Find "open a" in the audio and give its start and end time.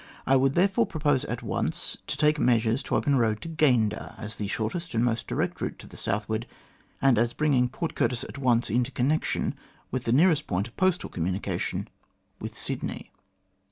2.95-3.17